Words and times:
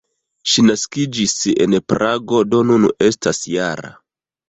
Ŝi 0.53 0.63
naskiĝis 0.69 1.35
en 1.67 1.77
Prago, 1.93 2.43
do 2.51 2.65
nun 2.73 2.91
estas 3.13 3.47
-jara. 3.55 3.99